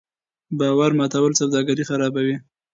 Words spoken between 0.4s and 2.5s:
باور ماتول سوداګري خرابوي.